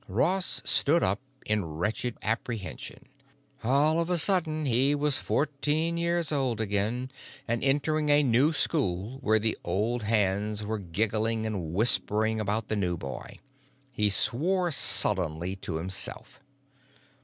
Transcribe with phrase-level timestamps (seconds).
[0.07, 3.05] Ross stood up in wretched apprehension.
[3.63, 7.11] All of a sudden he was fourteen years old again,
[7.47, 12.75] and entering a new school where the old hands were giggling and whispering about the
[12.75, 13.37] new boy.
[13.91, 16.39] He swore sullenly to himself.